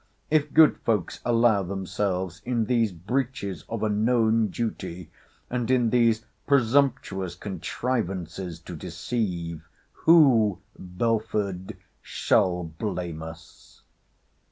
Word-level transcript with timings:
—If 0.31 0.51
good 0.55 0.77
folks 0.77 1.19
allow 1.23 1.61
themselves 1.61 2.41
in 2.43 2.65
these 2.65 2.91
breaches 2.91 3.65
of 3.69 3.83
a 3.83 3.89
known 3.89 4.47
duty, 4.47 5.11
and 5.47 5.69
in 5.69 5.91
these 5.91 6.25
presumptuous 6.47 7.35
contrivances 7.35 8.59
to 8.61 8.75
deceive, 8.75 9.69
who, 9.91 10.57
Belford, 10.75 11.77
shall 12.01 12.63
blame 12.63 13.21
us? 13.21 13.83